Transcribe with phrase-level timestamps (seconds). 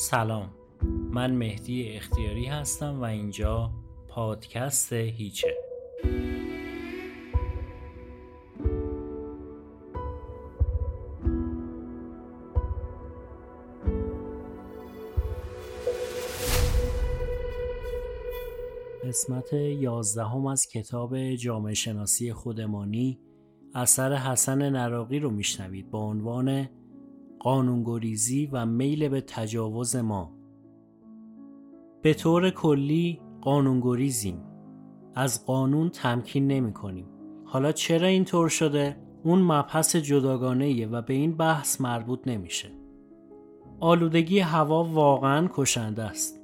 [0.00, 0.50] سلام.
[1.10, 3.70] من مهدی اختیاری هستم و اینجا
[4.08, 5.56] پادکست هیچه.
[19.04, 23.18] قسمت یازدهم از کتاب جامعه شناسی خودمانی
[23.74, 25.90] اثر حسن نراقی رو میشنوید.
[25.90, 26.68] با عنوان
[27.40, 30.32] قانونگریزی و میل به تجاوز ما.
[32.02, 34.42] به طور کلی قانونگریزیم.
[35.14, 37.06] از قانون تمکین نمی کنیم.
[37.44, 42.70] حالا چرا اینطور شده؟ اون مبحث جداگانه و به این بحث مربوط نمیشه.
[43.80, 46.40] آلودگی هوا واقعا کشنده است.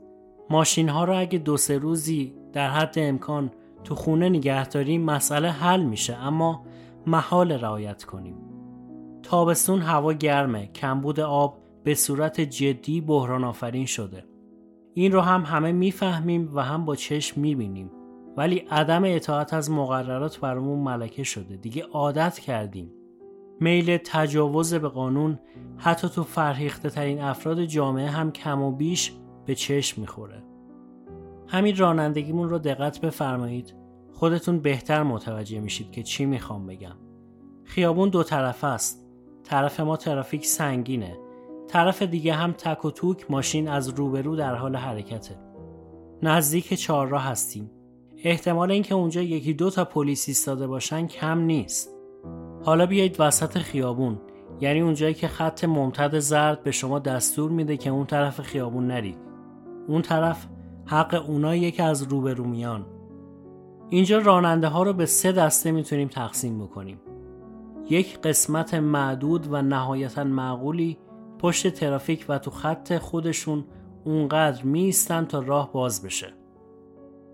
[0.51, 3.51] ماشین ها را اگه دو سه روزی در حد امکان
[3.85, 6.65] تو خونه نگه داریم مسئله حل میشه اما
[7.07, 8.56] محال رعایت کنیم.
[9.27, 14.25] تابستون هوا گرمه کمبود آب به صورت جدی بحران آفرین شده.
[14.95, 17.91] این رو هم همه می‌فهمیم و هم با چشم می‌بینیم.
[18.37, 21.57] ولی عدم اطاعت از مقررات برامون ملکه شده.
[21.57, 22.93] دیگه عادت کردیم.
[23.61, 25.39] میل تجاوز به قانون
[25.77, 29.13] حتی تو فرهیخته ترین افراد جامعه هم کم و بیش
[29.47, 30.43] به چشم می‌خوره.
[31.49, 33.75] همین رانندگیمون رو دقت بفرمایید.
[34.13, 36.97] خودتون بهتر متوجه میشید که چی می‌خوام بگم.
[37.65, 39.06] خیابون دو طرفه است.
[39.47, 41.19] طرف ما ترافیک سنگینه.
[41.69, 45.35] طرف دیگه هم تک و توک ماشین از روبرو در حال حرکته.
[46.23, 47.71] نزدیک چهارراه هستیم.
[48.25, 51.91] احتمال اینکه اونجا یکی دو تا پلیس ایستاده باشن کم نیست.
[52.65, 54.19] حالا بیایید وسط خیابون.
[54.61, 59.19] یعنی اونجایی که خط ممتد زرد به شما دستور میده که اون طرف خیابون نرید.
[59.89, 60.47] اون طرف
[60.87, 62.87] حق اونایی که از روبرو میان.
[63.91, 67.01] اینجا راننده ها رو به سه دسته می‌تونیم تقسیم بکنیم.
[67.91, 70.99] یک قسمت معدود و نهایتا معقولی
[71.39, 73.65] پشت ترافیک و تو خط خودشون
[74.05, 76.35] اونقدر میستن تا راه باز بشه.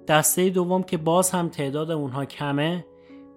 [0.09, 2.85] دسته دوم که باز هم تعداد اونها کمه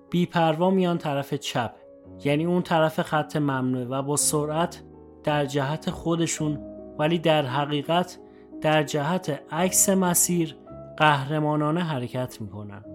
[0.10, 1.76] بیپروا میان طرف چپ
[2.24, 4.84] یعنی اون طرف خط ممنوعه و با سرعت
[5.24, 6.60] در جهت خودشون
[7.00, 8.20] ولی در حقیقت
[8.62, 10.58] در جهت عکس مسیر
[10.98, 12.95] قهرمانانه حرکت می‌کنن.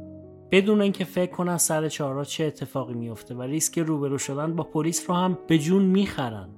[0.51, 5.11] بدون اینکه فکر کنن سر چهارراه چه اتفاقی میفته و ریسک روبرو شدن با پلیس
[5.11, 6.49] رو هم به جون می‌خرن.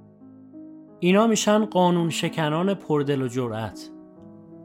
[0.99, 3.89] اینا میشن قانون شکنان پردل و جرأت.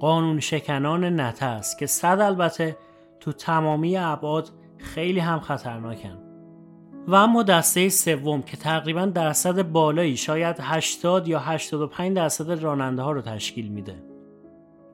[0.00, 2.76] قانون شکنان نتس که صد البته
[3.20, 6.18] تو تمامی ابعاد خیلی هم خطرناکن.
[7.08, 13.12] و اما دسته سوم که تقریبا درصد بالایی شاید 80 یا 85 درصد راننده ها
[13.12, 14.02] رو تشکیل میده.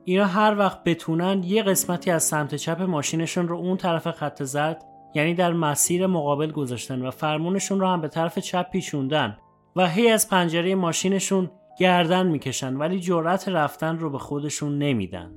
[0.07, 4.85] اینا هر وقت بتونن یه قسمتی از سمت چپ ماشینشون رو اون طرف خط زرد
[5.15, 9.37] یعنی در مسیر مقابل گذاشتن و فرمونشون رو هم به طرف چپ پیچوندن
[9.75, 15.31] و هی از پنجره ماشینشون گردن می‌کشن ولی جرأت رفتن رو به خودشون نمیدن.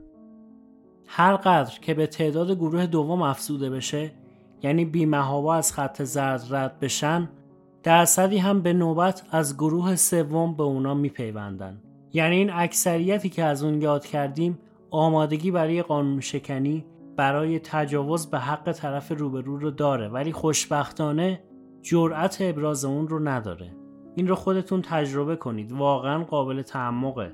[1.07, 4.11] هر قدر که به تعداد گروه دوم افزوده بشه
[4.63, 7.29] یعنی بیمهابا از خط زرد رد بشن
[7.83, 11.81] درصدی هم به نوبت از گروه سوم به اونا میپیوندن
[12.13, 14.59] یعنی این اکثریتی که از اون یاد کردیم
[14.91, 16.85] آمادگی برای قانون شکنی
[17.17, 21.41] برای تجاوز به حق طرف روبرو رو داره ولی خوشبختانه
[21.83, 23.77] جرأت ابراز اون رو نداره.
[24.15, 27.33] این رو خودتون تجربه کنید واقعا قابل تعمقه.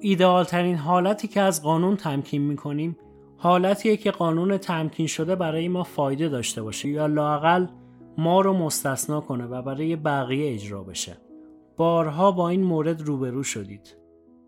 [0.00, 2.96] ایدئال ترین حالتی که از قانون تمکین می‌کنیم
[3.36, 7.66] حالتیه که قانون تمکین شده برای ما فایده داشته باشه یا لاقل
[8.18, 11.16] ما رو مستثنا کنه و برای بقیه اجرا بشه.
[11.78, 13.96] بارها با این مورد روبرو شدید.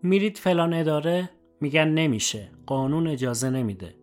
[0.03, 1.29] میرید فلان اداره؟
[1.61, 2.51] میگن نمیشه.
[2.65, 3.95] قانون اجازه نمیده.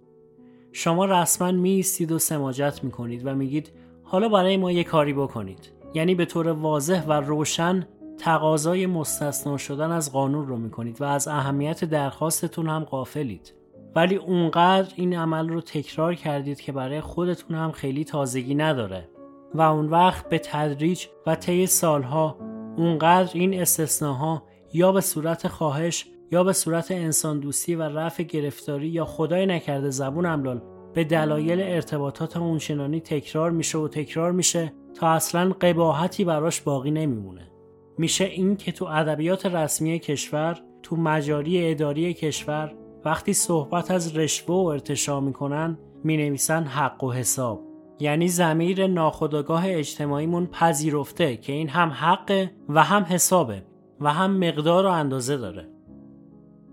[0.72, 3.72] شما رسما میستید و سماجت می‌کنید و میگید
[4.03, 5.72] حالا برای ما یه کاری بکنید.
[5.94, 7.87] یعنی به طور واضح و روشن
[8.19, 13.55] تقاضای مستثنا شدن از قانون رو می‌کنید و از اهمیت درخواستتون هم قافلید
[13.97, 19.09] ولی اونقدر این عمل رو تکرار کردید که برای خودتون هم خیلی تازگی نداره.
[19.55, 22.37] و اون وقت به تدریج و طی سالها
[22.78, 24.42] اونقدر این استثناها
[24.72, 29.90] یا به صورت خواهش یا به صورت انسان دوستی و رفع گرفتاری یا خدای نکرده
[29.90, 30.62] زبون املال
[30.94, 37.50] به دلایل ارتباطات اونچنانی تکرار میشه و تکرار میشه تا اصلا قباحتی براش باقی نمیمونه.
[37.98, 44.54] میشه این که تو ادبیات رسمی کشور تو مجاری اداری کشور وقتی صحبت از رشوه
[44.56, 47.68] و ارتشا می‌کنن می‌نویسن حق و حساب.
[48.00, 53.62] یعنی زمیر ناخداگاه اجتماعیمون پذیرفته که این هم حقه و هم حسابه
[54.00, 55.69] و هم مقدار و اندازه داره.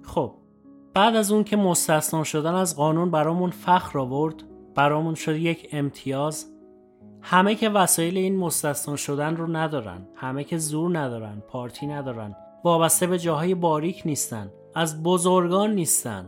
[0.03, 0.33] خب
[0.93, 4.35] بعد از اون که مستثنا شدن از قانون برامون فخر آورد
[4.75, 6.51] برامون شد یک امتیاز.
[7.21, 13.07] همه که وسایل این مستثنا شدن رو ندارن همه که زور ندارن پارتی ندارن وابسته
[13.07, 16.25] به جاهای باریک نیستن از بزرگان نیستن.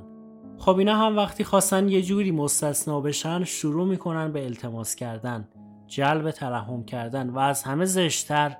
[0.57, 5.47] خب اینا هم وقتی خواستن یه جوری مستثنا بشن شروع می‌کنن به التماس کردن
[5.87, 8.57] جلب ترحم کردن و از همه زشتر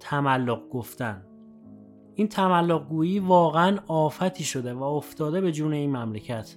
[0.00, 1.26] تملق گفتن.
[2.14, 6.56] این تملق گویی واقعا آفتی شده و افتاده به جون این مملکت.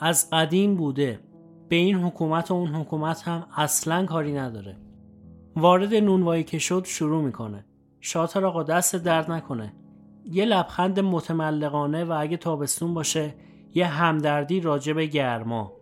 [0.00, 1.20] از قدیم بوده.
[1.68, 4.76] به این حکومت و اون حکومت هم اصلا کاری نداره.
[5.56, 7.64] وارد نونوایی که شد شروع می‌کنه.
[8.00, 9.72] شاطر آقا دست درد نکنه.
[10.24, 13.34] یه لبخند متملقانه و اگه تابستون باشه
[13.74, 15.80] یه همدردی راجع به گرما.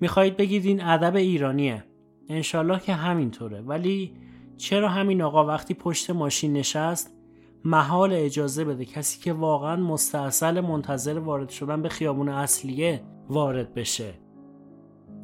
[0.00, 1.84] می‌خواهید بگید این ادب ایرانیه؟
[2.28, 4.12] انشالله که همینطوره ولی
[4.60, 7.14] چرا همین آقا وقتی پشت ماشین نشست
[7.64, 14.14] محال اجازه بده کسی که واقعا مستاصل منتظر وارد شدن به خیابون اصلیه وارد بشه؟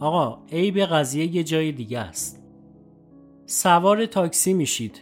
[0.00, 2.42] آقا به قضیه یه جای دیگه است.
[3.46, 5.00] سوار تاکسی میشید.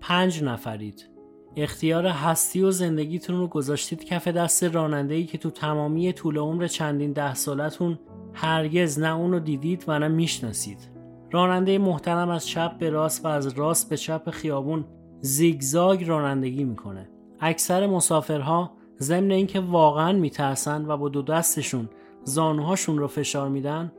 [0.00, 1.08] پنج نفرید.
[1.56, 7.12] اختیار هستی و زندگیتون رو گذاشتید کف دست راننده‌ای که تو تمامی طول عمر چندین
[7.12, 7.98] ده سالتون
[8.32, 10.95] هرگز نه اونو دیدید و نه می‌شناسید.
[11.30, 14.84] راننده محترم از چپ به راست و از راست به چپ خیابون
[15.20, 17.08] زیگزاگ رانندگی می‌کنه.
[17.40, 18.70] اکثر مسافرها
[19.00, 21.88] ضمن اینکه واقعا میترسن و با دو دستشون
[22.24, 23.92] زانوهاشون رو فشار میدن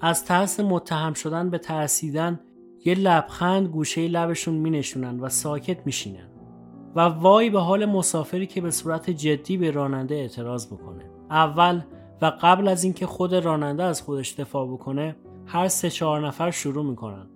[0.00, 2.40] از ترس متهم شدن به ترسیدن
[2.84, 6.28] یه لبخند گوشه لبشون مینشونن و ساکت میشینن
[6.96, 11.04] و وای به حال مسافری که به صورت جدی به راننده اعتراض بکنه.
[11.30, 11.80] اول
[12.22, 15.16] و قبل از اینکه خود راننده از خودش دفاع بکنه
[15.48, 17.26] هر سه چهار نفر شروع می‌کنن.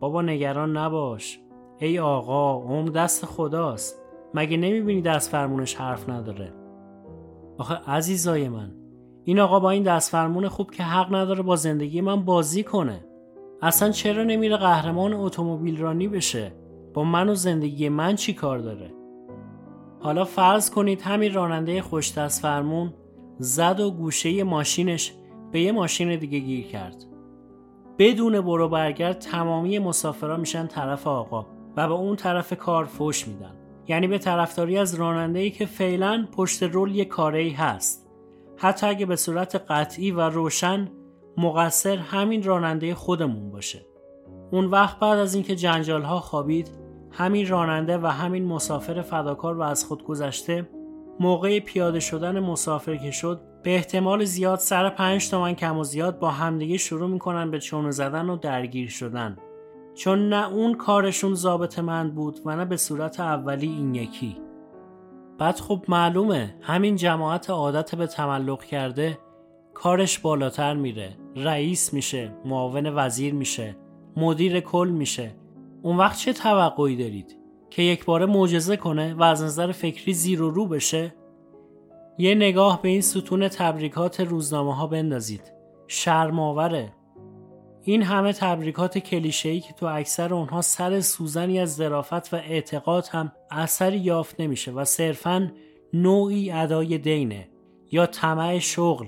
[0.00, 1.40] بابا نگران نباش.
[1.78, 4.02] ای آقا عمر دست خداست.
[4.34, 6.52] مگه نمی‌بینی دست فرمونش حرف نداره؟
[7.58, 8.72] آخه عزیزای من
[9.24, 13.04] این آقا با این دست فرمون خوب که حق نداره با زندگی من بازی کنه.
[13.62, 16.52] اصلا چرا نمیره قهرمان اتومبیل رانی بشه؟
[16.94, 18.94] با من و زندگی من چی کار داره؟
[20.00, 22.94] حالا فرض کنید همین راننده خوش دست فرمون
[23.38, 25.14] زد و گوشه ماشینش
[25.52, 27.04] به یه ماشین دیگه گیر کرد.
[27.98, 31.46] بدون برو برگرد تمامی مسافرها میشن طرف آقا
[31.76, 33.54] و به اون طرف کار فوش میدن.
[33.88, 38.06] یعنی به طرفداری از راننده ای که فعلا پشت رول یه کاره ای هست.
[38.56, 40.88] حتی اگه به صورت قطعی و روشن
[41.36, 43.86] مقصر همین راننده خودمون باشه.
[44.50, 46.70] اون وقت بعد از اینکه جنجال ها خوابید
[47.10, 50.68] همین راننده و همین مسافر فداکار و از خود گذشته
[51.20, 56.18] موقع پیاده شدن مسافر که شد به احتمال زیاد سر پنج تومن کم و زیاد
[56.18, 59.36] با همدیگه شروع می‌کنن به چونو زدن و درگیر شدن.
[59.94, 64.36] چون نه اون کارشون ضابط مند بود و نه به صورت اولی این یکی.
[65.38, 69.18] بعد خب معلومه همین جماعت عادت به تملق کرده
[69.74, 73.76] کارش بالاتر میره رئیس میشه معاون وزیر میشه
[74.16, 75.34] مدیر کل میشه.
[75.82, 77.36] اون وقت چه توقعی دارید؟
[77.70, 81.14] که یک بار معجزه کنه و از نظر فکری زیر و رو بشه؟
[82.18, 85.52] یه نگاه به این ستون تبریکات روزنامه ها بندازید.
[85.86, 86.92] شرماوره
[87.82, 93.32] این همه تبریکات کلیشه‌ای که تو اکثر اونها سر سوزنی از ظرافت و اعتقاد هم
[93.50, 95.52] اثری یافت نمیشه و صرفا
[95.92, 97.48] نوعی ادای دینه
[97.90, 99.06] یا طمع شغل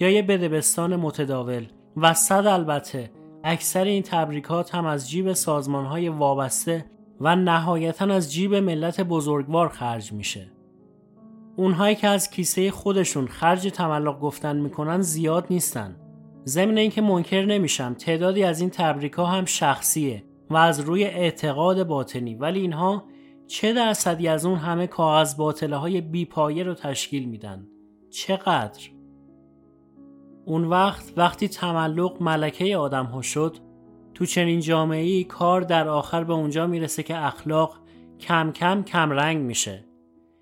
[0.00, 1.66] یا یه بدبستان متداول.
[1.96, 3.10] و صد البته
[3.44, 6.84] اکثر این تبریکات هم از جیب سازمان های وابسته
[7.20, 10.59] و نهایتا از جیب ملت بزرگوار خرج میشه.
[11.60, 15.96] اونهایی که از کیسه خودشون خرج تملق گفتن می‌کنن زیاد نیستن.
[16.46, 22.34] ضمن اینکه منکر نمیشم تعدادی از این تبریکا هم شخصیه و از روی اعتقاد باطنی
[22.34, 23.04] ولی اینها
[23.46, 27.66] چه درصدی از اون همه کاغذ باطله های بیپایه رو تشکیل میدن؟
[28.10, 28.80] چقدر؟
[30.44, 33.56] اون وقت وقتی تملق ملکه آدم ها شد
[34.14, 37.78] تو چنین جامعه کار در آخر به اونجا می‌رسه که اخلاق
[38.20, 39.89] کم کم کم رنگ میشه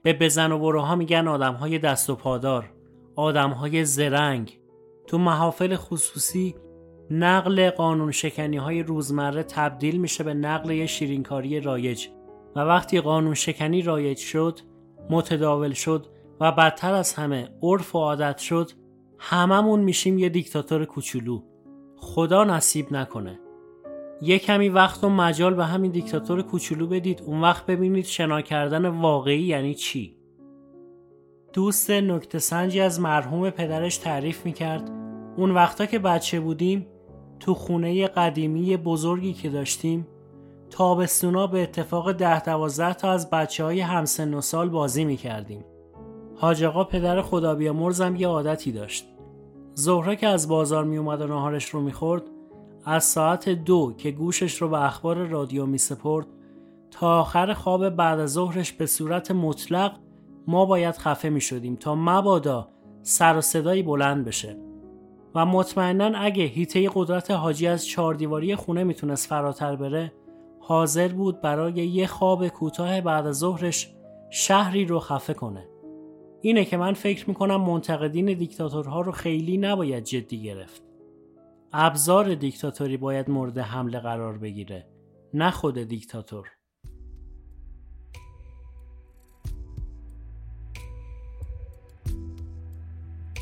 [0.08, 2.70] به بزن و بروها میگن آدم های دست و پادار
[3.16, 4.60] آدم های زرنگ.
[5.06, 6.54] تو محافل خصوصی
[7.10, 12.08] نقل قانون شکنی های روزمره تبدیل میشه به نقل یه شیرینکاری رایج.
[12.56, 14.60] و وقتی قانون شکنی رایج شد
[15.10, 16.06] متداول شد
[16.40, 18.70] و بدتر از همه عرف و عادت شد
[19.18, 21.42] هممون میشیم یه دیکتاتور کوچولو.
[21.96, 23.40] خدا نصیب نکنه.
[24.22, 28.86] یه کمی وقت و مجال به همین دیکتاتور کوچولو بدید اون وقت ببینید شنا کردن
[28.86, 30.16] واقعی یعنی چی
[31.52, 34.90] دوست نکته سنجی از مرحوم پدرش تعریف می‌کرد
[35.36, 36.86] اون وقتا که بچه بودیم
[37.40, 40.06] تو خونه قدیمی بزرگی که داشتیم
[40.70, 45.64] تابستونا به اتفاق ده دوازده تا از بچه های همسن و سال بازی می کردیم.
[46.36, 49.06] حاج آقا پدر خدا بیامرزم یه عادتی داشت.
[49.74, 52.22] زهره که از بازار می اومد و ناهارش رو می‌خورد
[52.90, 56.26] از ساعت دو که گوشش رو به اخبار رادیو می سپرد
[56.90, 59.96] تا آخر خواب بعد از ظهرش به صورت مطلق
[60.46, 62.68] ما باید خفه می شدیم تا مبادا
[63.02, 64.56] سر و صدایی بلند بشه.
[65.34, 70.12] و مطمئنا اگه هیته قدرت حاجی از چهار دیواری خونه می‌تونست فراتر بره
[70.60, 73.94] حاضر بود برای یه خواب کوتاه بعد از ظهرش
[74.30, 75.68] شهری رو خفه کنه.
[76.40, 80.87] اینه که من فکر می‌کنم منتقدین دیکتاتورها رو خیلی نباید جدی گرفت.
[81.72, 84.86] ابزار دیکتاتوری باید مورد حمله قرار بگیره
[85.34, 86.48] نه خود دیکتاتور.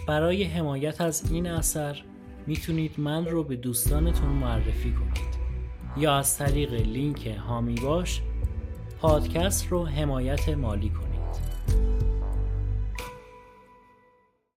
[0.09, 2.05] برای حمایت از این اثر
[2.47, 5.37] می‌تونید من رو به دوستانتون معرفی کنید.
[5.97, 8.23] یا از طریق لینک هامی باش
[9.01, 11.06] پادکست رو حمایت مالی کنید.